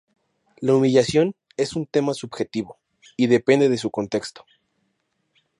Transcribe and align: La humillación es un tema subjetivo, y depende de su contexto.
La 0.61 0.73
humillación 0.75 1.35
es 1.57 1.75
un 1.75 1.85
tema 1.85 2.15
subjetivo, 2.15 2.79
y 3.17 3.27
depende 3.27 3.69
de 3.69 3.77
su 3.77 3.91
contexto. 3.91 4.43